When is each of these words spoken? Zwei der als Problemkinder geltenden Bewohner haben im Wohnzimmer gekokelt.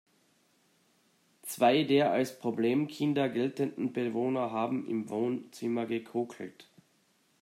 Zwei 1.43 1.83
der 1.83 2.09
als 2.11 2.39
Problemkinder 2.39 3.29
geltenden 3.29 3.93
Bewohner 3.93 4.49
haben 4.49 4.87
im 4.89 5.11
Wohnzimmer 5.11 5.85
gekokelt. 5.85 6.67